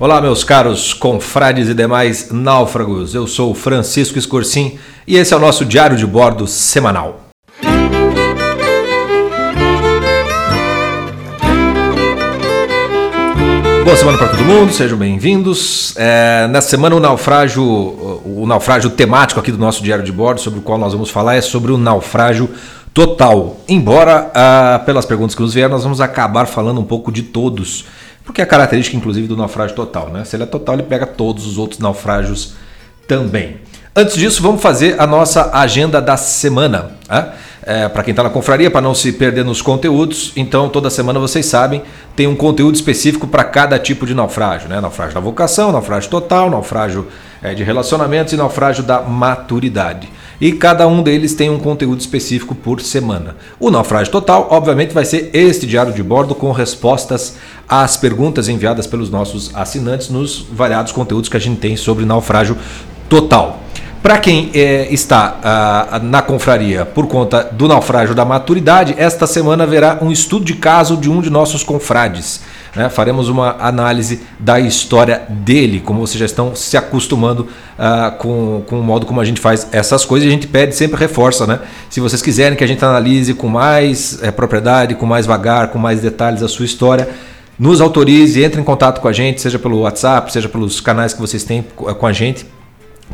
[0.00, 3.16] Olá, meus caros confrades e demais náufragos.
[3.16, 7.22] Eu sou Francisco Escorcim e esse é o nosso diário de bordo semanal.
[13.84, 15.96] Boa semana para todo mundo, sejam bem-vindos.
[15.96, 20.60] É, nessa semana o naufrágio, o naufrágio temático aqui do nosso diário de bordo, sobre
[20.60, 22.48] o qual nós vamos falar, é sobre o naufrágio
[22.94, 23.56] total.
[23.68, 27.84] Embora, ah, pelas perguntas que nos vieram, nós vamos acabar falando um pouco de todos
[28.28, 30.10] porque é característica, inclusive, do naufrágio total.
[30.10, 30.22] Né?
[30.22, 32.52] Se ele é total, ele pega todos os outros naufrágios
[33.06, 33.56] também.
[33.96, 36.90] Antes disso, vamos fazer a nossa agenda da semana.
[37.08, 37.32] Né?
[37.62, 41.18] É, para quem está na confraria, para não se perder nos conteúdos, então toda semana
[41.18, 41.82] vocês sabem,
[42.14, 44.68] tem um conteúdo específico para cada tipo de naufrágio.
[44.68, 44.78] Né?
[44.78, 47.08] Naufrágio da vocação, naufrágio total, naufrágio
[47.42, 50.08] é, de relacionamentos e naufrágio da maturidade
[50.40, 53.36] e cada um deles tem um conteúdo específico por semana.
[53.58, 57.36] O naufrágio total, obviamente, vai ser este diário de bordo com respostas
[57.68, 62.56] às perguntas enviadas pelos nossos assinantes nos variados conteúdos que a gente tem sobre naufrágio
[63.08, 63.60] total.
[64.00, 69.64] Para quem é, está ah, na confraria por conta do naufrágio da maturidade, esta semana
[69.64, 72.40] haverá um estudo de caso de um de nossos confrades.
[72.74, 72.88] Né?
[72.88, 78.80] Faremos uma análise da história dele, como vocês já estão se acostumando uh, com, com
[78.80, 80.26] o modo como a gente faz essas coisas.
[80.26, 81.60] E a gente pede, sempre reforça, né?
[81.88, 85.78] Se vocês quiserem que a gente analise com mais é, propriedade, com mais vagar, com
[85.78, 87.08] mais detalhes a sua história,
[87.58, 91.20] nos autorize, entre em contato com a gente, seja pelo WhatsApp, seja pelos canais que
[91.20, 92.46] vocês têm com a gente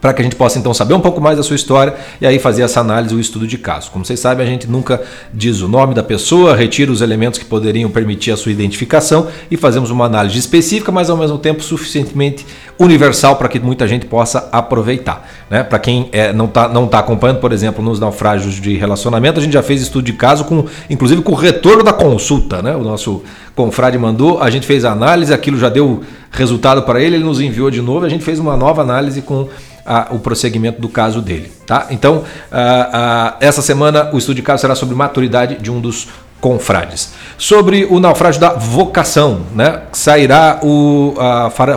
[0.01, 2.39] para que a gente possa então saber um pouco mais da sua história e aí
[2.39, 3.91] fazer essa análise, o estudo de caso.
[3.91, 5.01] Como vocês sabem, a gente nunca
[5.33, 9.57] diz o nome da pessoa, retira os elementos que poderiam permitir a sua identificação e
[9.57, 12.45] fazemos uma análise específica, mas ao mesmo tempo suficientemente
[12.79, 15.29] universal para que muita gente possa aproveitar.
[15.49, 15.63] Né?
[15.63, 19.43] Para quem é, não está não tá acompanhando, por exemplo, nos naufrágios de relacionamento, a
[19.43, 22.61] gente já fez estudo de caso, com, inclusive com o retorno da consulta.
[22.61, 22.75] Né?
[22.75, 23.23] O nosso
[23.55, 27.41] confrade mandou, a gente fez a análise, aquilo já deu resultado para ele, ele nos
[27.41, 29.49] enviou de novo, a gente fez uma nova análise com
[29.85, 31.53] a, o prosseguimento do caso dele.
[31.67, 31.87] Tá?
[31.91, 36.09] Então, a, essa semana o estudo de caso será sobre maturidade de um dos
[36.41, 37.15] confrades.
[37.39, 39.81] Sobre o naufrágio da vocação, né?
[39.93, 41.15] Sairá o.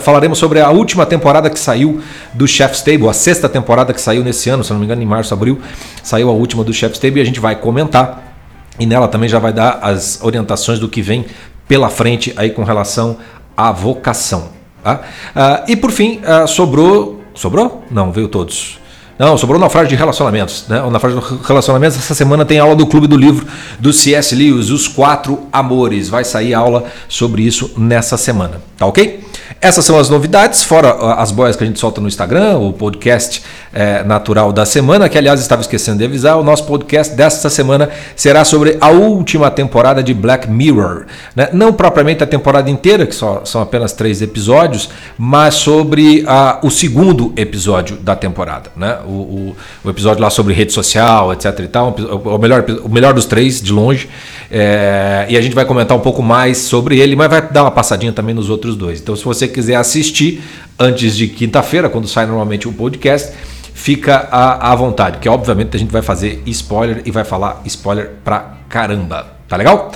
[0.01, 2.01] falaremos sobre a última temporada que saiu
[2.33, 5.05] do Chef's Table, a sexta temporada que saiu nesse ano, se não me engano, em
[5.05, 5.61] março, abril,
[6.03, 8.35] saiu a última do Chef's Table e a gente vai comentar.
[8.77, 11.25] E nela também já vai dar as orientações do que vem
[11.65, 13.17] pela frente aí com relação
[13.55, 14.49] à vocação.
[14.83, 15.01] Tá?
[15.33, 17.83] Ah, e por fim, ah, sobrou Sobrou?
[17.89, 18.79] Não, veio todos.
[19.17, 20.65] Não, sobrou naufrágio de relacionamentos.
[20.67, 20.81] Né?
[20.81, 23.47] O naufrágio de relacionamentos, essa semana tem aula do Clube do Livro
[23.79, 24.35] do C.S.
[24.35, 26.07] Lewis, Os Quatro Amores.
[26.07, 28.61] Vai sair aula sobre isso nessa semana.
[28.77, 29.26] Tá ok?
[29.61, 32.73] Essas são as novidades, fora ah, as boias que a gente solta no Instagram, o
[32.73, 33.43] podcast
[33.73, 37.89] é, natural da semana, que aliás estava esquecendo de avisar, o nosso podcast desta semana
[38.15, 41.05] será sobre a última temporada de Black Mirror.
[41.35, 41.49] Né?
[41.53, 46.71] Não propriamente a temporada inteira, que só são apenas três episódios, mas sobre a, o
[46.71, 48.71] segundo episódio da temporada.
[48.75, 48.97] Né?
[49.05, 51.59] O, o, o, episódio lá sobre rede social, etc.
[51.59, 54.09] e tal, o melhor, o melhor dos três, de longe.
[54.49, 57.71] É, e a gente vai comentar um pouco mais sobre ele, mas vai dar uma
[57.71, 58.99] passadinha também nos outros dois.
[59.01, 60.41] Então, se você quiser assistir
[60.79, 63.33] antes de quinta-feira, quando sai normalmente o podcast,
[63.73, 68.11] fica à, à vontade, que obviamente a gente vai fazer spoiler e vai falar spoiler
[68.23, 69.27] pra caramba.
[69.47, 69.91] Tá legal?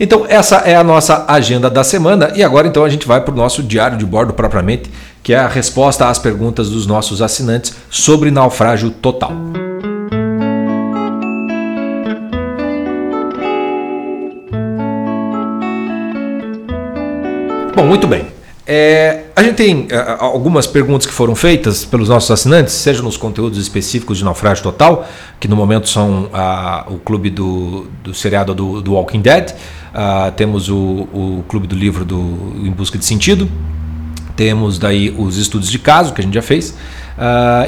[0.00, 3.34] Então, essa é a nossa agenda da semana e agora então a gente vai para
[3.34, 4.90] o nosso diário de bordo propriamente,
[5.22, 9.32] que é a resposta às perguntas dos nossos assinantes sobre naufrágio total.
[17.76, 18.39] Bom, muito bem.
[18.72, 23.16] É, a gente tem é, algumas perguntas que foram feitas pelos nossos assinantes, seja nos
[23.16, 25.08] conteúdos específicos de Naufrágio Total,
[25.40, 29.56] que no momento são a, o clube do, do seriado do, do Walking Dead,
[29.92, 30.76] a, temos o,
[31.12, 32.16] o clube do livro do
[32.64, 33.50] Em Busca de Sentido,
[34.36, 36.76] temos daí os estudos de caso, que a gente já fez,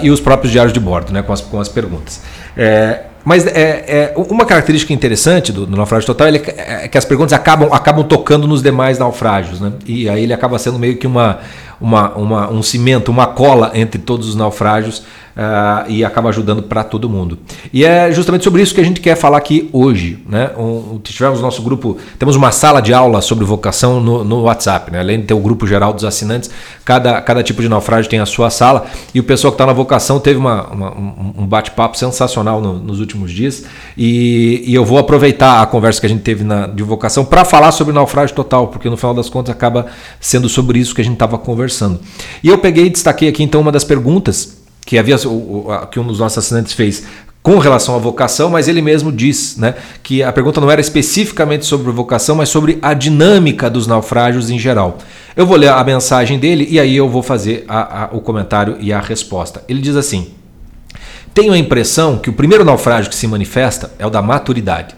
[0.03, 2.23] e os próprios diários de bordo, né, com, as, com as perguntas.
[2.57, 3.51] É, mas é,
[3.87, 8.05] é, uma característica interessante do, do naufrágio total é, é, que as perguntas acabam, acabam
[8.05, 9.73] tocando nos demais naufrágios, né?
[9.87, 11.41] E aí ele acaba sendo meio que uma,
[11.83, 15.03] uma, uma um cimento, uma cola entre todos os naufrágios
[15.37, 17.39] uh, e acaba ajudando para todo mundo.
[17.73, 20.23] E é justamente sobre isso que a gente quer falar aqui hoje.
[20.29, 20.51] Né?
[20.57, 25.01] Um, tivemos nosso grupo, temos uma sala de aula sobre vocação no, no WhatsApp, né?
[25.01, 26.51] além de ter o grupo geral dos assinantes,
[26.85, 29.73] cada, cada tipo de naufrágio tem a sua sala e o pessoal que está na
[29.73, 30.93] vocação teve uma, uma
[31.37, 33.65] um bate-papo sensacional no, nos últimos dias
[33.97, 37.45] e, e, eu vou aproveitar a conversa que a gente teve na, de vocação para
[37.45, 39.87] falar sobre naufrágio total, porque no final das contas acaba
[40.21, 41.72] sendo sobre isso que a gente estava conversando.
[42.43, 45.17] E eu peguei e destaquei aqui então uma das perguntas que havia
[45.91, 47.05] que um dos nossos assinantes fez.
[47.43, 51.67] com relação à vocação, mas ele mesmo diz né, que a pergunta não era especificamente
[51.67, 54.99] sobre vocação, mas sobre a dinâmica dos naufrágios em geral.
[55.35, 58.77] Eu vou ler a mensagem dele e aí eu vou fazer a, a, o comentário
[58.79, 59.65] e a resposta.
[59.69, 60.29] Ele diz assim:
[61.35, 64.95] Tenho a impressão que o primeiro naufrágio que se manifesta é o da maturidade.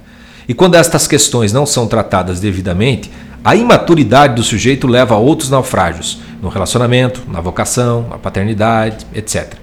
[0.47, 3.11] E quando estas questões não são tratadas devidamente,
[3.45, 9.57] a imaturidade do sujeito leva a outros naufrágios, no relacionamento, na vocação, na paternidade, etc.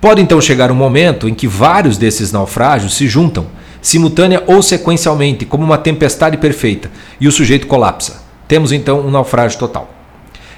[0.00, 3.46] Pode então chegar um momento em que vários desses naufrágios se juntam,
[3.82, 8.22] simultânea ou sequencialmente, como uma tempestade perfeita, e o sujeito colapsa.
[8.48, 9.90] Temos então um naufrágio total.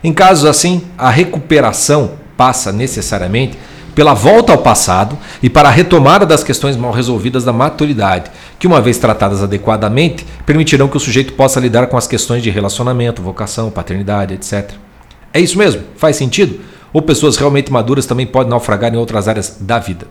[0.03, 3.59] Em casos assim, a recuperação passa necessariamente
[3.95, 8.67] pela volta ao passado e para a retomada das questões mal resolvidas da maturidade, que,
[8.67, 13.23] uma vez tratadas adequadamente, permitirão que o sujeito possa lidar com as questões de relacionamento,
[13.23, 14.73] vocação, paternidade, etc.
[15.33, 15.83] É isso mesmo?
[15.97, 16.61] Faz sentido?
[16.95, 20.07] ou pessoas realmente maduras também podem naufragar em outras áreas da vida.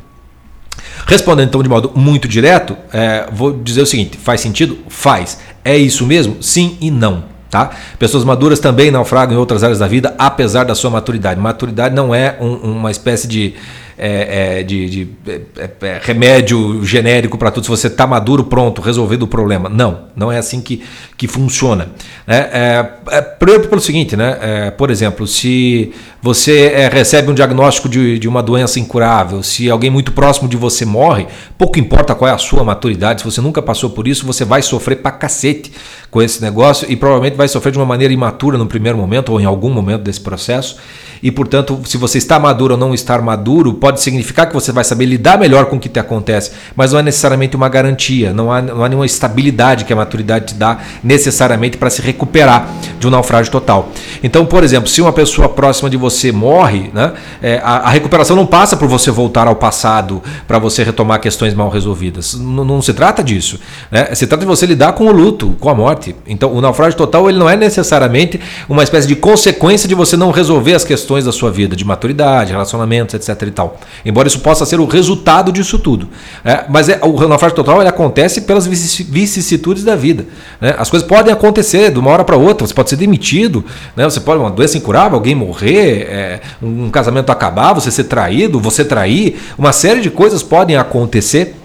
[1.07, 4.77] Respondendo então de modo muito direto, é, vou dizer o seguinte: faz sentido?
[4.89, 5.39] Faz.
[5.63, 6.44] É isso mesmo?
[6.44, 7.24] Sim e não.
[7.53, 7.69] Tá?
[8.00, 11.39] Pessoas maduras também naufragam em outras áreas da vida, apesar da sua maturidade.
[11.39, 13.53] Maturidade não é um, uma espécie de
[13.98, 17.63] é, é, de, de é, é, é remédio genérico para tudo.
[17.63, 19.69] Se você está maduro, pronto, resolvido o problema.
[19.69, 20.84] Não, não é assim que,
[21.18, 21.90] que funciona.
[22.28, 24.72] É, é, pelo seguinte, né?
[24.78, 30.12] por exemplo, se você recebe um diagnóstico de, de uma doença incurável, se alguém muito
[30.12, 33.90] próximo de você morre, pouco importa qual é a sua maturidade, se você nunca passou
[33.90, 35.72] por isso, você vai sofrer pra cacete
[36.10, 39.42] com esse negócio e provavelmente vai sofrer de uma maneira imatura no primeiro momento ou
[39.42, 40.78] em algum momento desse processo
[41.24, 44.85] e, portanto, se você está maduro ou não estar maduro, pode significar que você vai
[44.85, 48.50] saber lidar melhor com o que te acontece, mas não é necessariamente uma garantia, não
[48.50, 52.65] há, não há nenhuma estabilidade que a maturidade te dá necessariamente para se recuperar
[52.97, 53.89] de um naufrágio total.
[54.24, 58.38] Então, por exemplo, se uma pessoa próxima de você morre, né, é, a, a, recuperação
[58.38, 62.35] não passa por você voltar ao passado para você retomar questões mal resolvidas.
[62.35, 63.59] N não se trata disso.
[63.91, 64.15] Né?
[64.15, 66.15] Se trata de você lidar com o luto, com a morte.
[66.25, 68.39] Então, o naufrágio total ele não é necessariamente
[68.69, 72.53] uma espécie de consequência de você não resolver as questões da sua vida, de maturidade,
[72.53, 73.41] relacionamentos, etc.
[73.41, 73.72] e tal.
[74.05, 76.09] Embora isso possa ser o resultado disso tudo.
[76.43, 80.25] É, mas é, o naufrágio total ele acontece pelas vicissitudes da vida.
[80.59, 80.75] Né?
[80.77, 82.67] As coisas podem acontecer de uma hora para outra.
[82.67, 83.63] Você pode ser demitido,
[83.95, 84.03] né?
[84.03, 88.83] você pode uma doença incurável, alguém morrer, é, um casamento acabar, você ser traído, você
[88.83, 89.39] trair.
[89.57, 91.55] Uma série de coisas podem acontecer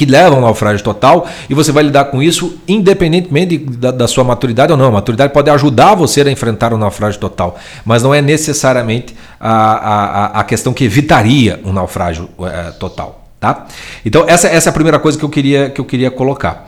[0.00, 4.24] que levam ao naufrágio total e você vai lidar com isso independentemente da, da, sua
[4.24, 4.86] maturidade ou não.
[4.86, 9.52] A maturidade pode ajudar você a enfrentar o naufrágio total, mas não é necessariamente a,
[9.52, 13.26] a, a questão que evitaria um naufrágio é, total.
[13.38, 13.66] Tá?
[14.02, 16.66] Então, essa, essa é a primeira coisa que eu queria, que eu queria colocar.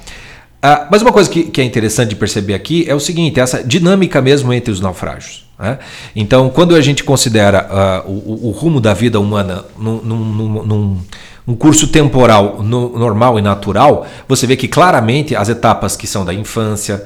[0.62, 3.64] Uh, mas uma coisa que, que, é interessante de perceber aqui é o seguinte: essa
[3.64, 5.44] dinâmica mesmo entre os naufrágios.
[5.58, 5.78] Né?
[6.14, 10.98] Então, quando a gente considera uh, o, o, rumo da vida humana num, num, num
[11.46, 16.24] um curso temporal no, normal e natural, você vê que claramente as etapas que são
[16.24, 17.04] da infância,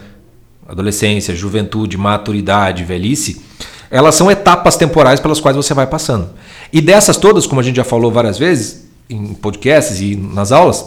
[0.69, 3.41] adolescência, juventude, maturidade, velhice,
[3.91, 6.31] elas são etapas temporais pelas quais você vai passando.
[6.73, 10.85] E dessas todas, como a gente já falou várias vezes em podcasts e nas aulas,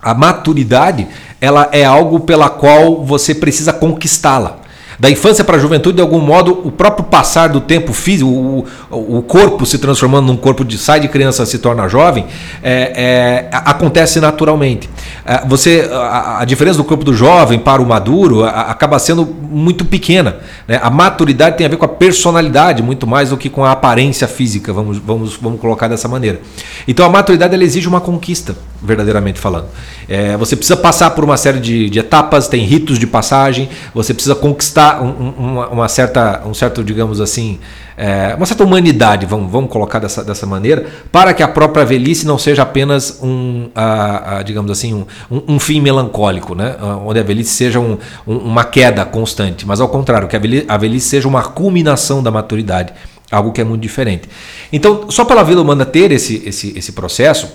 [0.00, 1.08] a maturidade
[1.40, 4.65] ela é algo pela qual você precisa conquistá-la
[4.98, 9.18] da infância para a juventude, de algum modo, o próprio passar do tempo físico, o,
[9.18, 12.26] o corpo se transformando num corpo de sai de criança se torna jovem,
[12.62, 14.88] é, é, acontece naturalmente.
[15.24, 19.26] É, você, a, a, diferença do corpo do jovem para o maduro a, acaba sendo
[19.26, 20.36] muito pequena.
[20.66, 20.80] Né?
[20.82, 24.26] A maturidade tem a ver com a personalidade muito mais do que com a aparência
[24.26, 26.40] física, vamos, vamos, vamos colocar dessa maneira.
[26.88, 28.56] Então a maturidade ela exige uma conquista,
[28.86, 29.66] verdadeiramente falando.
[30.08, 34.14] É, você precisa passar por uma série de, de etapas, tem ritos de passagem, você
[34.14, 37.58] precisa conquistar um, uma, uma, certa, um certo, digamos assim,
[37.96, 42.26] é, uma certa humanidade, vamos, vamos colocar dessa, dessa maneira, para que a própria velhice
[42.26, 44.94] não seja apenas um, a, a, digamos assim,
[45.30, 46.76] um, um, fim melancólico, né?
[47.04, 50.76] onde a velhice seja um, uma queda constante, mas ao contrário, que a velhice, a
[50.76, 52.92] velhice seja uma culminação da maturidade,
[53.30, 54.28] algo que é muito diferente.
[54.72, 57.48] Então, só pela vida humana ter esse, esse, esse processo,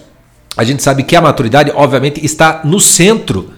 [0.57, 3.51] a gente sabe que a maturidade, obviamente, está no centro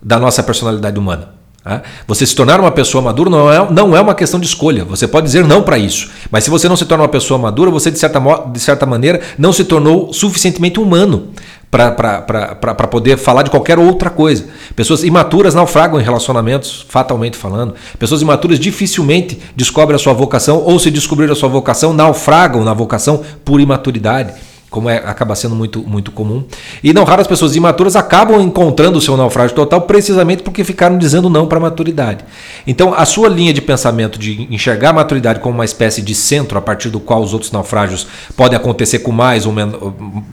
[0.00, 1.30] da nossa personalidade humana.
[1.64, 1.82] Tá?
[2.06, 4.84] Você se tornar uma pessoa madura não é, não é uma questão de escolha.
[4.84, 6.08] Você pode dizer não para isso.
[6.30, 9.20] Mas se você não se torna uma pessoa madura, você, de certa, de certa maneira,
[9.36, 11.30] não se tornou suficientemente humano
[11.70, 14.46] para poder falar de qualquer outra coisa.
[14.74, 17.74] Pessoas imaturas naufragam em relacionamentos, fatalmente falando.
[17.98, 22.72] Pessoas imaturas dificilmente descobrem a sua vocação ou, se descobrir a sua vocação, naufragam na
[22.72, 24.32] vocação por imaturidade.
[24.70, 26.44] Como é, acaba sendo muito, muito comum.
[26.82, 31.30] E não raras pessoas imaturas acabam encontrando o seu naufrágio total precisamente porque ficaram dizendo
[31.30, 32.24] não para a maturidade.
[32.66, 36.58] Então, a sua linha de pensamento de enxergar a maturidade como uma espécie de centro
[36.58, 38.06] a partir do qual os outros naufrágios
[38.36, 39.72] podem acontecer com mais ou men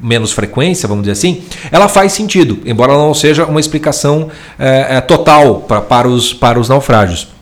[0.01, 5.61] menos frequência, vamos dizer assim, ela faz sentido, embora não seja uma explicação é, total
[5.61, 7.34] pra, para, os, para os naufrágios.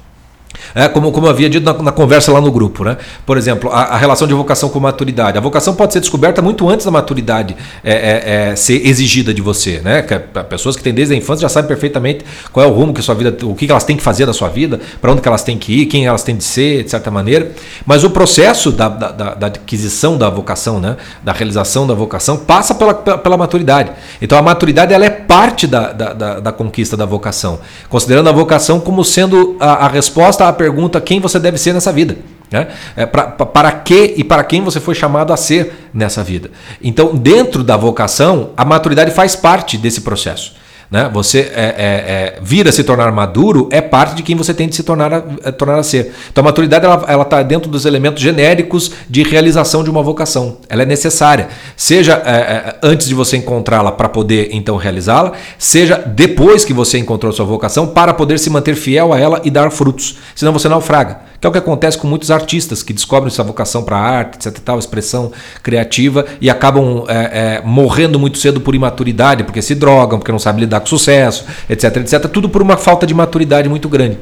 [0.75, 2.83] É, como, como havia dito na, na, conversa lá no grupo.
[2.83, 2.97] Né?
[3.25, 5.37] Por exemplo, a, a, relação de vocação com maturidade.
[5.37, 9.41] A vocação pode ser descoberta muito antes da maturidade é, é, é ser exigida de
[9.41, 9.81] você.
[9.83, 10.01] Né?
[10.01, 13.01] Que, pessoas que têm desde a infância já sabem perfeitamente qual é o rumo que
[13.01, 15.57] sua vida, o que elas têm que fazer da sua vida, para onde elas têm
[15.57, 17.51] que ir, quem elas têm de ser, de certa maneira.
[17.85, 20.97] Mas o processo da, da, da, da aquisição da vocação, né?
[21.23, 23.91] da realização da vocação, passa pela, pela, pela maturidade.
[24.21, 28.31] Então a maturidade ela é parte da, da, da, da conquista da vocação, considerando a
[28.31, 32.17] vocação como sendo a, a resposta à pergunta quem você deve ser nessa vida.
[32.51, 32.67] Né?
[32.95, 36.51] É, pra, pra, para que e para quem você foi chamado a ser nessa vida.
[36.81, 40.55] Então, dentro da vocação, a maturidade faz parte desse processo.
[40.93, 41.09] Né?
[41.11, 44.69] Você é, é, é, vir a se tornar maduro é parte de quem você tem
[44.69, 46.13] de se tornar a, a tornar a ser.
[46.31, 50.57] Então a maturidade ela está dentro dos elementos genéricos de realização de uma vocação.
[50.69, 55.97] Ela é necessária, seja é, é, antes de você encontrá-la para poder então realizá-la, seja
[55.97, 59.71] depois que você encontrou sua vocação para poder se manter fiel a ela e dar
[59.71, 60.17] frutos.
[60.35, 63.83] Senão você naufraga que é o que acontece com muitos artistas que descobrem sua vocação
[63.83, 64.59] para a arte, etc.
[64.63, 65.29] Tal, expressão
[65.61, 70.39] criativa e acabam é, é, morrendo muito cedo por imaturidade, porque se drogam, porque não
[70.39, 71.97] sabem lidar com sucesso, etc.
[71.97, 72.27] etc.
[72.27, 74.19] Tudo por uma falta de maturidade muito grande.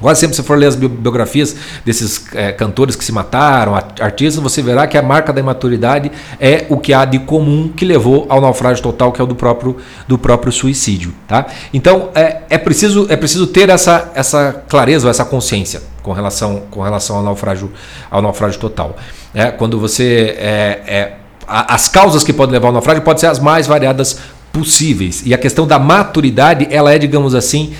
[0.00, 4.60] Quase sempre, se for ler as biografias desses é, cantores que se mataram, artistas, você
[4.60, 8.40] verá que a marca da imaturidade é o que há de comum que levou ao
[8.40, 11.14] naufrágio total, que é o do próprio, do próprio suicídio.
[11.26, 11.46] Tá?
[11.72, 16.82] Então, é, é, preciso, é preciso ter essa, essa clareza, essa consciência com relação, com
[16.82, 17.72] relação ao, naufrágio,
[18.10, 18.96] ao naufrágio total.
[19.34, 20.36] É, quando você.
[20.38, 21.12] É, é,
[21.48, 24.18] as causas que podem levar ao naufrágio podem ser as mais variadas
[24.56, 25.22] possíveis.
[25.26, 27.74] E a questão da maturidade, ela é, digamos assim,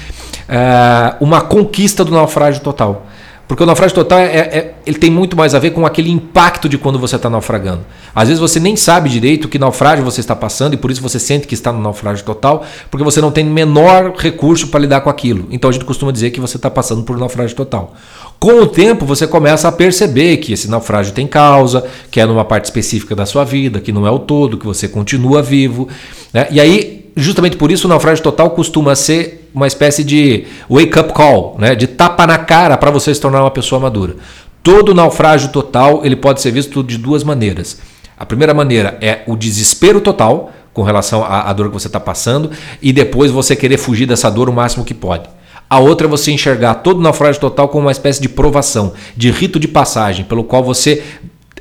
[0.46, 3.06] é, uma conquista do naufrágio total.
[3.48, 6.68] Porque o naufrágio total é, é, ele tem muito mais a ver com aquele impacto
[6.68, 7.82] de quando você está naufragando.
[8.12, 11.20] Às vezes você nem sabe direito que naufrágio você está passando e por isso você
[11.20, 15.08] sente que está no naufrágio total, porque você não tem menor recurso para lidar com
[15.08, 15.46] aquilo.
[15.50, 17.94] Então a gente costuma dizer que você está passando por naufrágio total.
[18.40, 22.44] Com o tempo você começa a perceber que esse naufrágio tem causa, que é numa
[22.44, 25.88] parte específica da sua vida, que não é o todo, que você continua vivo.
[26.32, 26.48] Né?
[26.50, 31.56] E aí justamente por isso o naufrágio total costuma ser uma espécie de wake-up call,
[31.58, 31.74] né?
[31.74, 34.16] de tapa na cara para você se tornar uma pessoa madura.
[34.62, 37.80] Todo naufrágio total ele pode ser visto de duas maneiras.
[38.18, 42.00] A primeira maneira é o desespero total com relação à, à dor que você está
[42.00, 42.50] passando
[42.82, 45.28] e depois você querer fugir dessa dor o máximo que pode.
[45.68, 49.58] A outra é você enxergar todo naufrágio total como uma espécie de provação, de rito
[49.58, 51.02] de passagem, pelo qual você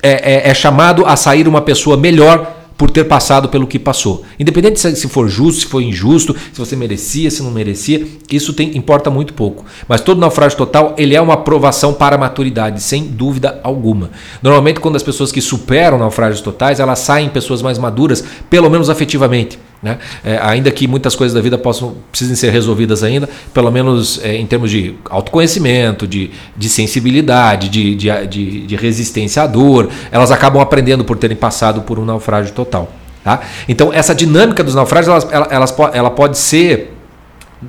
[0.04, 4.24] é, é, é chamado a sair uma pessoa melhor por ter passado pelo que passou.
[4.40, 8.76] Independente se for justo, se for injusto, se você merecia, se não merecia, isso tem,
[8.78, 9.66] importa muito pouco.
[9.88, 14.10] Mas todo naufrágio total ele é uma aprovação para a maturidade, sem dúvida alguma.
[14.42, 18.90] Normalmente, quando as pessoas que superam naufrágios totais, elas saem pessoas mais maduras, pelo menos
[18.90, 19.58] afetivamente.
[19.84, 19.98] Né?
[20.24, 24.36] É, ainda que muitas coisas da vida possam precisem ser resolvidas ainda, pelo menos é,
[24.36, 30.62] em termos de autoconhecimento, de, de sensibilidade, de, de, de, resistência à dor, elas acabam
[30.62, 32.92] aprendendo por terem passado por um naufrágio total.
[33.24, 33.42] Tá?
[33.68, 36.95] Então, essa dinâmica dos naufrágios elas, ela pode ser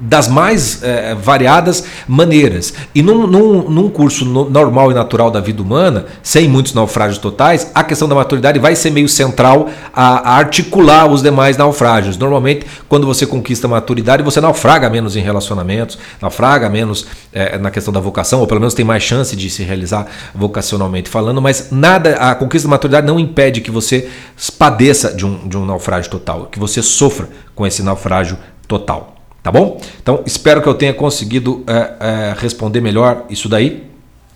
[0.01, 2.73] das mais é, variadas maneiras.
[2.95, 7.19] E num, num, num curso no, normal e natural da vida humana, sem muitos naufrágios
[7.19, 12.17] totais, a questão da maturidade vai ser meio central a, a articular os demais naufrágios.
[12.17, 17.71] Normalmente, quando você conquista a maturidade, você naufraga menos em relacionamentos, naufraga menos é, na
[17.71, 21.69] questão da vocação, ou pelo menos tem mais chance de se realizar vocacionalmente falando, mas
[21.71, 24.09] nada, a conquista da maturidade não impede que você
[24.59, 28.39] padeça de um, de um naufrágio total, que você sofra com esse naufrágio
[28.69, 29.16] total.
[29.47, 29.81] Tá bom?
[30.03, 33.85] Então espero que eu tenha conseguido é, é, responder melhor isso daí.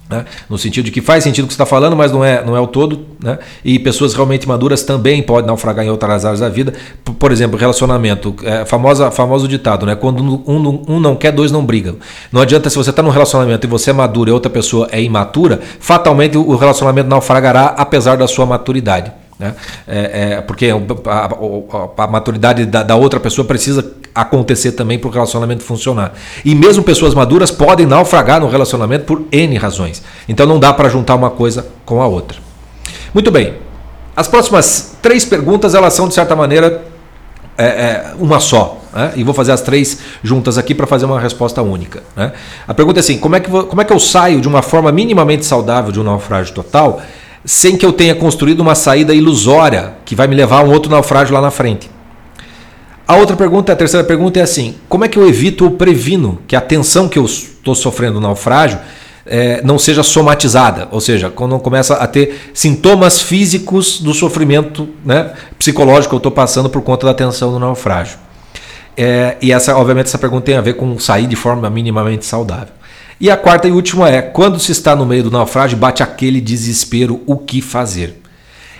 [0.09, 0.25] Né?
[0.49, 2.57] No sentido de que faz sentido o que você está falando, mas não é, não
[2.57, 3.07] é o todo.
[3.21, 3.37] Né?
[3.65, 6.75] E pessoas realmente maduras também podem naufragar em outras áreas da vida.
[7.05, 8.37] Por, por exemplo, relacionamento.
[8.45, 9.97] É, famosa, famoso ditado, né?
[9.97, 11.97] Quando um, um não quer, dois não brigam.
[12.31, 15.03] Não adianta se você está num relacionamento e você é maduro e outra pessoa é
[15.03, 19.11] imatura, fatalmente o relacionamento naufragará apesar da sua maturidade.
[19.41, 19.55] Né?
[19.89, 20.77] É, é, porque a,
[21.11, 26.13] a, a maturidade da, da, outra pessoa precisa acontecer também para o relacionamento funcionar.
[26.45, 30.03] E mesmo pessoas maduras podem naufragar no relacionamento por N razões.
[30.29, 32.39] Então não dá para juntar uma coisa com a outra.
[33.15, 33.55] Muito bem.
[34.15, 36.85] As próximas três perguntas elas são de certa maneira
[37.57, 38.79] é, é uma só.
[38.93, 39.13] Né?
[39.17, 42.03] E vou fazer as três juntas aqui para fazer uma resposta única.
[42.15, 42.31] Né?
[42.69, 44.93] A pergunta é assim: como é, que, como é que eu saio de uma forma
[44.93, 47.01] minimamente saudável de um naufrágio total?
[47.45, 50.91] Sem que eu tenha construído uma saída ilusória que vai me levar a um outro
[50.91, 51.91] naufrágio lá na frente.
[53.07, 56.39] A outra pergunta, a terceira pergunta é assim: como é que eu evito ou previno
[56.47, 58.79] que a tensão que eu estou sofrendo no naufrágio
[59.27, 60.87] é, não seja somatizada?
[60.93, 66.33] Ou seja, quando começa a ter sintomas físicos do sofrimento né, psicológico que eu estou
[66.33, 68.17] passando por conta da tensão do naufrágio.
[68.97, 72.80] É, e essa, obviamente, essa pergunta tem a ver com sair de forma minimamente saudável.
[73.21, 76.41] E a quarta e última é: quando se está no meio do naufrágio, bate aquele
[76.41, 78.17] desespero, o que fazer?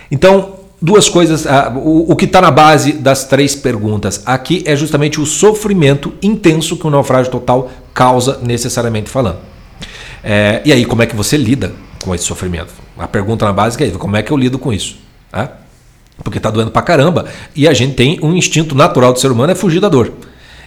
[0.09, 1.45] Então, duas coisas.
[1.45, 6.75] Uh, o, que está na base das três perguntas aqui é justamente o sofrimento intenso
[6.75, 9.37] que o naufrágio total causa, necessariamente falando.
[10.23, 12.73] É, e aí, como é que você lida com esse sofrimento?
[12.97, 14.97] A pergunta na base é como é que eu lido com isso?
[15.31, 15.57] Tá?
[16.23, 19.51] Porque está doendo pra caramba e a gente tem um instinto natural do ser humano
[19.51, 20.11] é fugir da dor.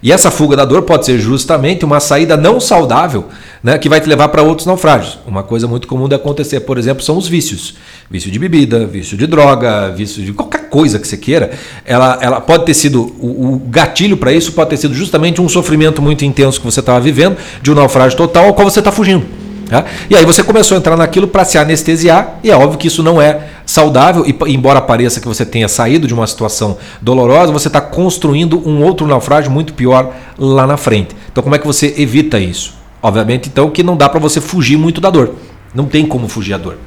[0.05, 3.25] E essa fuga da dor pode ser justamente uma saída não saudável
[3.63, 5.19] né, que vai te levar para outros naufrágios.
[5.27, 7.77] Uma coisa muito comum de acontecer, por exemplo, são os vícios.
[8.11, 11.53] Vício de bebida, vício de droga, vício de qualquer coisa que você queira.
[11.87, 15.49] Ela, ela pode ter sido, o, o gatilho para isso pode ter sido justamente um
[15.49, 18.93] sofrimento muito intenso que você estava vivendo, de um naufrágio total ao qual você está
[18.93, 19.25] fugindo.
[19.69, 19.85] Tá?
[20.09, 23.03] E aí você começou a entrar naquilo para se anestesiar, e é óbvio que isso
[23.03, 27.69] não é saudável, e embora pareça que você tenha saído de uma situação dolorosa, você
[27.69, 31.15] está construindo um outro naufrágio muito pior lá na frente.
[31.31, 32.75] Então, como é que você evita isso?
[33.03, 35.35] Obviamente, então, que não dá para você fugir muito da dor.
[35.75, 36.79] Não tem como fugir da dor.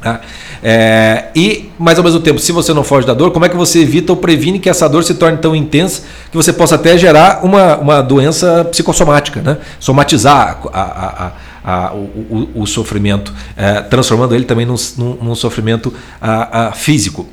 [0.00, 0.20] Tá?
[0.62, 3.56] É, e, mas ao mesmo tempo, se você não foge da dor, como é que
[3.56, 6.96] você evita ou previne que essa dor se torne tão intensa que você possa até
[6.96, 9.58] gerar uma, uma doença psicossomática, né?
[9.80, 11.32] somatizar a, a, a
[11.66, 17.26] a, o, o, o, sofrimento, é, transformando ele também num, num, num sofrimento a, físico.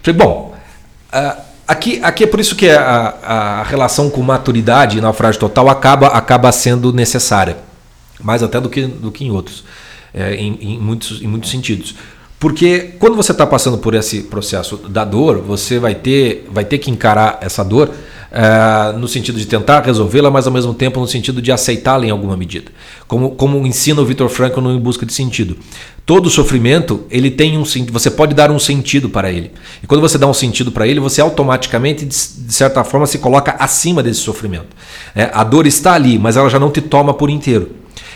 [0.00, 0.54] Falei, bom,
[1.66, 6.06] aqui, aqui é por isso que a, a relação com maturidade e naufrágio total acaba,
[6.06, 7.56] acaba sendo necessária,
[8.22, 9.64] mais até do que, do que em outros,
[10.14, 11.96] é, em, em, muitos, em muitos sentidos.
[12.38, 16.78] Porque quando você está passando por esse processo da dor, você vai ter, vai ter
[16.78, 17.90] que encarar essa dor
[18.30, 22.10] uh, no sentido de tentar resolvê-la, mas ao mesmo tempo no sentido de aceitá-la em
[22.10, 22.70] alguma medida.
[23.06, 25.56] Como, como ensina o Victor Frankl no Em Busca de Sentido.
[26.06, 29.52] Todo sofrimento ele tem um você pode dar um sentido para ele.
[29.82, 33.18] E quando você dá um sentido para ele, você automaticamente, de, de, certa forma, se
[33.18, 34.68] coloca acima desse sofrimento.
[35.14, 37.70] É, a dor está ali, mas ela já não te toma por inteiro.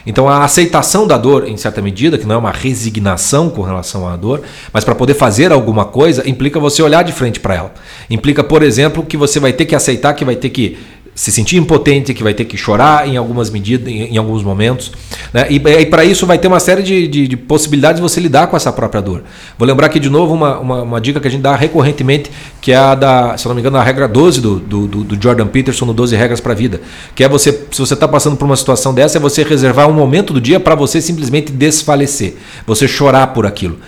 [0.06, 4.08] Então a aceitação da dor, em certa medida, que não é uma resignação com relação
[4.08, 7.74] à dor, mas para poder fazer alguma coisa, implica você olhar de frente para ela.
[8.10, 10.78] Implica, por exemplo, que você vai ter que aceitar que vai ter que
[11.14, 14.90] se sentir impotente, que vai ter que chorar em algumas medidas, em, em alguns momentos.
[15.32, 15.46] Né?
[15.48, 18.48] E, e para isso vai ter uma série de, de, de, possibilidades de você lidar
[18.48, 19.22] com essa própria dor.
[19.56, 22.72] Vou lembrar aqui de novo uma, uma, uma, dica que a gente dá recorrentemente, que
[22.72, 25.86] é a da, se não me engano, a regra 12 do, do, do Jordan Peterson
[25.86, 26.80] no 12 Regras para a Vida.
[27.14, 29.92] Que é você, se você está passando por uma situação dessa, é você reservar um
[29.92, 32.34] momento do dia para você simplesmente desfalecer.
[32.66, 33.78] Você chorar por aquilo.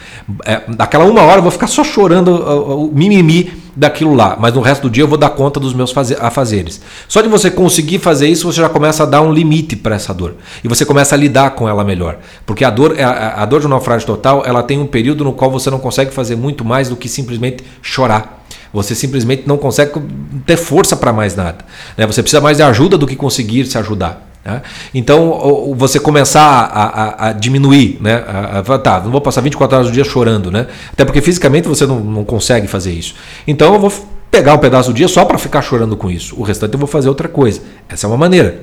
[0.45, 4.55] É, daquela uma hora eu vou ficar só chorando o, o mimimi daquilo lá, mas
[4.55, 6.81] no resto do dia eu vou dar conta dos meus afazeres.
[7.07, 10.15] Só de você conseguir fazer isso, você já começa a dar um limite para essa
[10.15, 10.37] dor.
[10.65, 12.19] E você começa a lidar com ela melhor.
[12.47, 15.33] Porque a dor, a, a dor de um naufrágio total, ela tem um período no
[15.35, 18.45] qual você não consegue fazer muito mais do que simplesmente chorar.
[18.73, 19.93] Você simplesmente não consegue
[20.45, 21.59] ter força para mais nada.
[21.97, 22.07] Né?
[22.07, 24.26] Você precisa mais de ajuda do que conseguir se ajudar.
[24.47, 24.63] Né?
[24.95, 28.15] Então, você começar a, a, a diminuir, né?
[28.15, 30.69] A, tá, não vou passar 24 horas do dia chorando, né?
[30.93, 33.17] Até porque fisicamente você não, não consegue fazer isso.
[33.45, 33.93] Então, eu vou
[34.31, 36.39] pegar um pedaço do dia só para ficar chorando com isso.
[36.39, 37.61] O restante eu vou fazer outra coisa.
[37.89, 38.61] Essa é uma maneira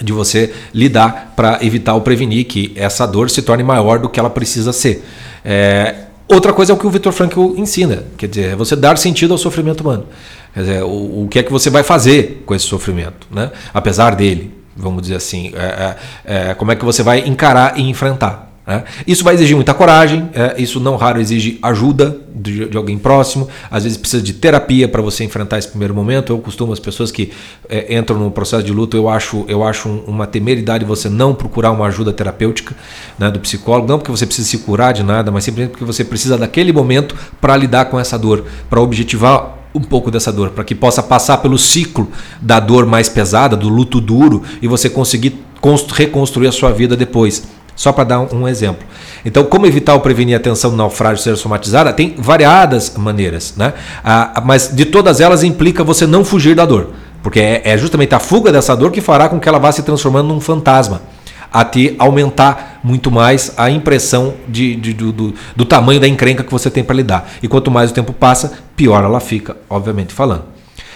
[0.00, 4.20] de você lidar para evitar ou prevenir que essa dor se torne maior do que
[4.20, 5.04] ela precisa ser.
[5.44, 5.96] É,
[6.28, 9.32] outra coisa é o que o Victor Frankl ensina, quer dizer, é você dar sentido
[9.32, 10.06] ao sofrimento humano.
[10.54, 13.50] Quer dizer, o, o que é que você vai fazer com esse sofrimento, né?
[13.74, 17.82] apesar dele vamos dizer assim, é, é, é, como é que você vai encarar e
[17.82, 18.48] enfrentar.
[18.68, 18.84] Né?
[19.06, 23.48] Isso vai exigir muita coragem, é, isso não raro exige ajuda de, de, alguém próximo,
[23.70, 26.34] às vezes precisa de terapia para você enfrentar esse primeiro momento.
[26.34, 27.32] Eu costumo, as pessoas que
[27.66, 31.70] é, entram no processo de luto, eu acho, eu acho uma temeridade você não procurar
[31.70, 32.76] uma ajuda terapêutica
[33.18, 36.04] né, do psicólogo, não porque você precisa se curar de nada, mas simplesmente porque você
[36.04, 40.64] precisa daquele momento para lidar com essa dor, para objetivar um pouco dessa dor, para
[40.64, 42.08] que possa passar pelo ciclo
[42.40, 45.38] da dor mais pesada, do luto duro, e você conseguir
[45.94, 47.44] reconstruir a sua vida depois.
[47.74, 48.84] Só para dar um, exemplo.
[49.24, 51.92] Então, como evitar ou prevenir a tensão do naufrágio ser somatizada?
[51.92, 53.72] Tem variadas maneiras, né?
[54.02, 56.90] Ah, mas de todas elas implica você não fugir da dor.
[57.22, 59.82] Porque é, é justamente a fuga dessa dor que fará com que ela vá se
[59.82, 61.02] transformando num fantasma
[61.52, 66.44] a te aumentar muito mais a impressão de, de do, do, do, tamanho da encrenca
[66.44, 67.30] que você tem para lidar.
[67.42, 70.44] E quanto mais o tempo passa, pior ela fica, obviamente falando.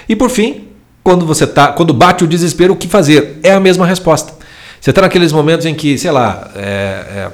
[0.09, 0.69] E por fim,
[1.03, 3.41] quando você tá, quando bate o desespero, o que fazer?
[3.43, 4.35] É a mesma resposta.
[4.81, 7.31] Você está naqueles momentos em que, sei lá, é, é,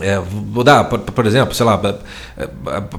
[0.00, 0.20] É,
[0.52, 1.80] vou dar, por, por, exemplo, sei lá,
[2.36, 2.48] é, é,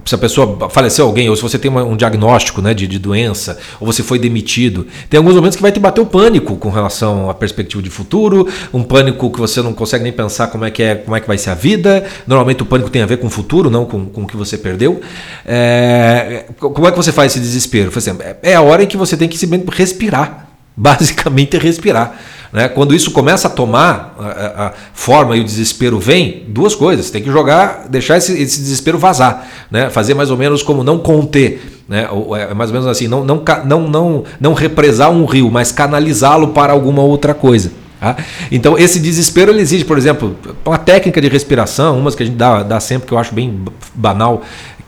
[0.05, 2.99] se a pessoa faleceu alguém, ou se você tem uma, um diagnóstico né, de, de,
[2.99, 6.69] doença, ou você foi demitido, tem alguns momentos que vai te bater o pânico com
[6.69, 10.71] relação à perspectiva de futuro, um pânico que você não consegue nem pensar como é
[10.71, 12.05] que, é, como é que vai ser a vida.
[12.27, 14.57] Normalmente o pânico tem a ver com o futuro, não com, com o que você
[14.57, 15.01] perdeu.
[15.45, 17.91] É, como é que você faz esse desespero?
[17.95, 20.47] Exemplo, é a hora em que você tem que se respirar.
[20.75, 22.17] Basicamente é respirar.
[22.51, 22.67] Né?
[22.67, 27.09] Quando isso começa a tomar a, a, forma e o desespero vem, duas coisas.
[27.09, 29.47] Tem que jogar, deixar esse, esse desespero vazar.
[29.69, 29.89] Né?
[29.89, 31.81] Fazer mais ou menos como não conter.
[31.87, 32.07] Né?
[32.49, 36.49] É mais ou menos assim, não, não, não, não, não represar um rio, mas canalizá-lo
[36.49, 37.71] para alguma outra coisa.
[38.01, 38.17] Tá?
[38.51, 40.35] Então, esse desespero ele exige, por exemplo,
[40.65, 43.63] uma técnica de respiração, umas que a gente dá, dá sempre, que eu acho bem
[43.93, 44.41] banal,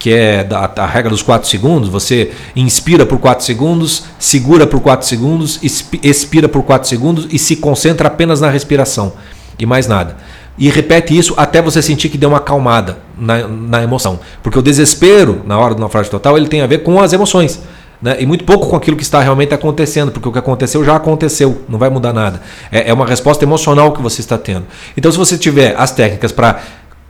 [0.04, 1.88] que é a, a regra dos 4 segundos.
[1.88, 7.56] Você inspira por 4 segundos, segura por 4 segundos, expira por 4 segundos e se
[7.56, 9.13] concentra apenas na respiração
[9.58, 10.18] e mais nada.
[10.58, 14.20] E repete isso até você sentir que deu uma acalmada na, na emoção.
[14.44, 17.62] Porque o desespero, na hora do naufrágio total, ele tem a ver com as emoções.
[18.02, 18.18] Né?
[18.20, 21.62] E muito pouco com aquilo que está realmente acontecendo, porque o que aconteceu já aconteceu,
[21.70, 22.42] não vai mudar nada.
[22.70, 24.66] É, é uma resposta emocional que você está tendo.
[24.98, 26.60] Então, se você tiver as técnicas para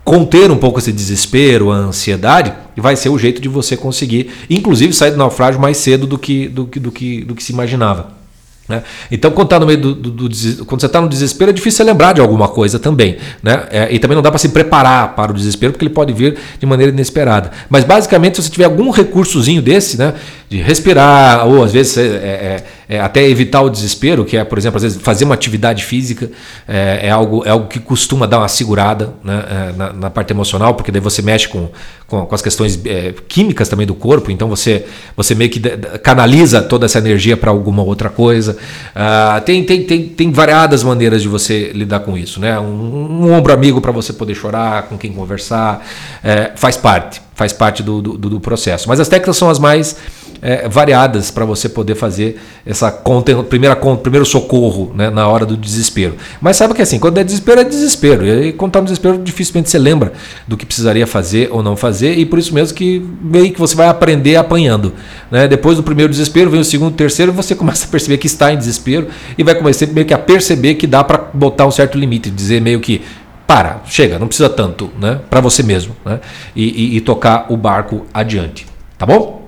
[0.03, 4.93] conter um pouco esse desespero, a ansiedade, vai ser o jeito de você conseguir, inclusive,
[4.93, 8.23] sair do naufrágio mais cedo do que, do, do, que, do que se imaginava.
[8.67, 8.81] Né?
[9.11, 11.77] Então, quando, tá no meio do, do, do quando você está no desespero, é difícil
[11.77, 13.17] você lembrar de alguma coisa também.
[13.41, 13.65] Né?
[13.69, 16.37] É, e também não dá para se preparar para o desespero, porque ele pode vir
[16.59, 17.51] de maneira inesperada.
[17.69, 20.13] Mas, basicamente, se você tiver algum recursozinho desse, né,
[20.53, 24.55] de respirar, ou às vezes é, é, é, até evitar o desespero, que é, por
[24.55, 26.29] exemplo, às vezes fazer uma atividade física,
[26.67, 30.31] é, é algo, é algo que costuma dar uma segurada né, é, na, na, parte
[30.31, 31.69] emocional, porque daí você mexe com,
[32.05, 34.85] com, com as questões é, químicas também do corpo, então você,
[35.17, 35.59] você meio que
[36.03, 38.55] canaliza toda essa energia para alguma outra coisa.
[38.93, 42.59] Ah, tem, tem, tem, tem variadas maneiras de você lidar com isso, né?
[42.59, 45.83] Um, um ombro amigo para você poder chorar, com quem conversar,
[46.23, 48.87] é, faz parte, faz parte do, do, do processo.
[48.87, 49.95] Mas as técnicas são as mais
[50.43, 55.55] é, variadas para você poder fazer essa conta, primeira, primeiro socorro né, na hora do
[55.55, 56.15] desespero.
[56.41, 58.27] Mas saiba que assim, quando é desespero, é desespero.
[58.27, 60.11] E quando está no desespero, dificilmente você lembra
[60.45, 63.73] do que precisaria fazer ou não fazer, e por isso mesmo que meio que você
[63.73, 64.93] vai aprender apanhando.
[65.31, 65.47] Né?
[65.47, 68.51] Depois do primeiro desespero, vem o segundo, terceiro, e você começa a perceber que está
[68.51, 71.97] em desespero e vai começar meio que a perceber que dá para botar um certo
[71.97, 73.01] limite, dizer meio que
[73.47, 75.19] para, chega, não precisa tanto, né?
[75.29, 76.19] Para você mesmo, né?
[76.55, 78.65] E, e, e tocar o barco adiante,
[78.97, 79.42] tá bom?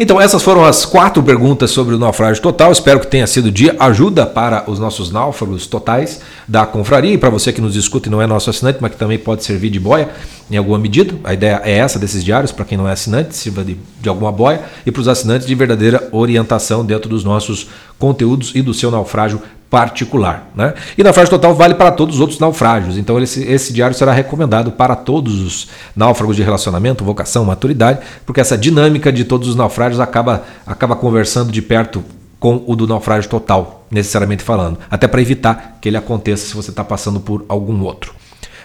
[0.00, 2.70] Então, essas foram as quatro perguntas sobre o naufrágio total.
[2.70, 7.30] Espero que tenha sido de ajuda para os nossos náufragos totais da confraria e para
[7.30, 9.80] você que nos escuta e não é nosso assinante, mas que também pode servir de
[9.80, 10.08] boia
[10.48, 11.16] em alguma medida.
[11.24, 14.30] A ideia é essa desses diários, para quem não é assinante, sirva de, de alguma
[14.30, 17.66] boia, e para os assinantes de verdadeira orientação dentro dos nossos
[17.98, 20.50] conteúdos e do seu naufrágio particular.
[20.54, 20.74] Né?
[20.96, 22.96] E naufrágio total vale para todos os outros naufrágios.
[22.96, 28.40] Então esse, esse diário será recomendado para todos os náufragos de relacionamento, vocação, maturidade, porque
[28.40, 32.02] essa dinâmica de todos os naufrágios acaba, acaba conversando de perto
[32.40, 34.78] com o do naufrágio total, necessariamente falando.
[34.90, 38.14] Até para evitar que ele aconteça se você está passando por algum outro.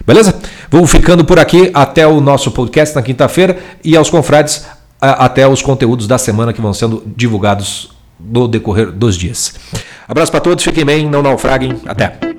[0.06, 0.36] Beleza?
[0.70, 4.66] Vamos ficando por aqui até o nosso podcast na quinta-feira e aos confrades
[5.00, 7.93] até os conteúdos da semana que vão sendo divulgados
[8.24, 9.56] no decorrer dos dias.
[10.08, 11.80] Abraço para todos, fiquem bem, não naufraguem.
[11.86, 12.33] Até!